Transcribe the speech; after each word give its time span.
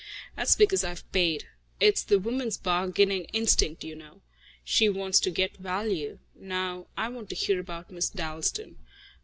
That's 0.35 0.55
because 0.55 0.83
I've 0.83 1.11
paid. 1.11 1.47
It's 1.79 2.01
the 2.01 2.17
woman's 2.17 2.57
bargaining 2.57 3.25
instinct, 3.33 3.83
you 3.83 3.95
know. 3.95 4.21
She 4.63 4.89
wants 4.89 5.19
to 5.19 5.29
get 5.29 5.57
value.... 5.57 6.17
Now 6.35 6.87
I 6.97 7.07
want 7.07 7.29
to 7.29 7.35
hear 7.35 7.59
about 7.59 7.91
Miss 7.91 8.09
Dalstan. 8.09 8.77